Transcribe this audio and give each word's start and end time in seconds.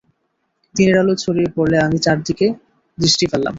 দিনের 0.75 0.97
আলো 1.01 1.13
ছড়িয়ে 1.23 1.49
পড়লে 1.55 1.77
আমি 1.85 1.97
চারদিকে 2.05 2.47
দৃষ্টি 2.97 3.25
ফেললাম। 3.31 3.49